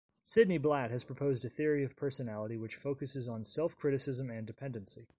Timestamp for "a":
1.45-1.49